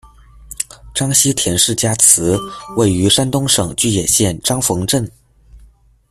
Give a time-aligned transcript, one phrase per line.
[0.95, 2.35] 章西田氏家祠，
[2.75, 5.07] 位于山东省巨野县章缝镇。